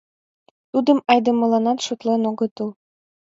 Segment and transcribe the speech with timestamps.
[0.71, 2.69] Тудым айдемыланат шотлен огытыл.